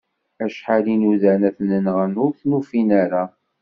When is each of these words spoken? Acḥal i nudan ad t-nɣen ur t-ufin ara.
Acḥal 0.45 0.85
i 0.93 0.95
nudan 0.97 1.41
ad 1.49 1.53
t-nɣen 1.57 2.13
ur 2.23 2.31
t-ufin 2.39 2.89
ara. 3.01 3.23